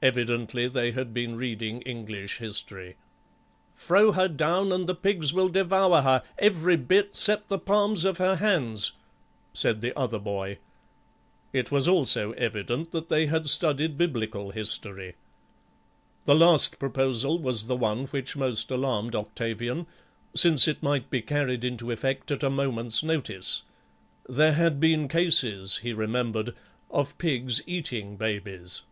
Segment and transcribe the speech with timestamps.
[0.00, 2.94] Evidently they had been reading English history.
[3.74, 8.36] "Frow her down the pigs will d'vour her, every bit 'cept the palms of her
[8.36, 8.92] hands,"
[9.52, 10.58] said the other boy.
[11.52, 15.16] It was also evident that they had studied Biblical history.
[16.24, 19.88] The last proposal was the one which most alarmed Octavian,
[20.36, 23.64] since it might be carried into effect at a moment's notice;
[24.28, 26.54] there had been cases, he remembered,
[26.92, 28.82] of pigs eating babies.